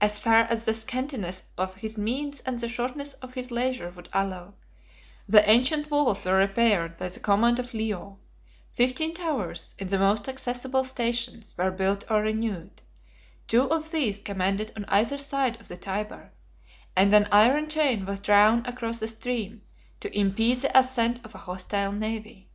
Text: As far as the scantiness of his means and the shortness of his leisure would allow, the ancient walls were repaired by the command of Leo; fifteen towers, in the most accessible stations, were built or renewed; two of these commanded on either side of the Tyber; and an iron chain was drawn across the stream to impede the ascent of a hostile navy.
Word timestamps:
As 0.00 0.20
far 0.20 0.42
as 0.44 0.64
the 0.64 0.72
scantiness 0.72 1.42
of 1.58 1.74
his 1.74 1.98
means 1.98 2.38
and 2.42 2.60
the 2.60 2.68
shortness 2.68 3.14
of 3.14 3.34
his 3.34 3.50
leisure 3.50 3.90
would 3.90 4.08
allow, 4.12 4.54
the 5.28 5.42
ancient 5.50 5.90
walls 5.90 6.24
were 6.24 6.36
repaired 6.38 6.96
by 6.98 7.08
the 7.08 7.18
command 7.18 7.58
of 7.58 7.74
Leo; 7.74 8.20
fifteen 8.70 9.12
towers, 9.12 9.74
in 9.76 9.88
the 9.88 9.98
most 9.98 10.28
accessible 10.28 10.84
stations, 10.84 11.52
were 11.56 11.72
built 11.72 12.08
or 12.08 12.22
renewed; 12.22 12.80
two 13.48 13.62
of 13.68 13.90
these 13.90 14.22
commanded 14.22 14.70
on 14.76 14.84
either 14.86 15.18
side 15.18 15.60
of 15.60 15.66
the 15.66 15.76
Tyber; 15.76 16.30
and 16.94 17.12
an 17.12 17.26
iron 17.32 17.68
chain 17.68 18.06
was 18.06 18.20
drawn 18.20 18.64
across 18.66 19.00
the 19.00 19.08
stream 19.08 19.62
to 19.98 20.16
impede 20.16 20.60
the 20.60 20.78
ascent 20.78 21.18
of 21.24 21.34
a 21.34 21.38
hostile 21.38 21.90
navy. 21.90 22.48